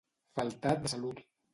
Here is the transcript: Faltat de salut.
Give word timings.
Faltat 0.39 0.83
de 0.87 0.93
salut. 0.97 1.25